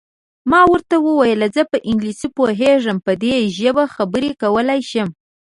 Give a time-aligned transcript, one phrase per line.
[0.51, 5.09] ما ورته وویل: زه په انګلیسي پوهېږم، په دې ژبه خبرې کولای شم.